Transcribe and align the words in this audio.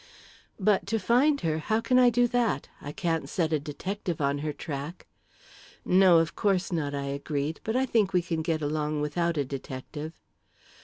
"But 0.59 0.87
to 0.87 0.97
find 0.97 1.41
her 1.41 1.59
how 1.59 1.79
can 1.79 1.99
I 1.99 2.09
do 2.09 2.27
that? 2.29 2.69
I 2.81 2.91
can't 2.91 3.29
set 3.29 3.53
a 3.53 3.59
detective 3.59 4.19
on 4.19 4.39
her 4.39 4.51
track." 4.51 5.05
"No, 5.85 6.17
of 6.17 6.35
course 6.35 6.71
not," 6.71 6.95
I 6.95 7.03
agreed; 7.05 7.59
"but 7.63 7.75
I 7.75 7.85
think 7.85 8.11
we 8.11 8.23
can 8.23 8.41
get 8.41 8.63
along 8.63 9.01
without 9.01 9.37
a 9.37 9.45
detective." 9.45 10.13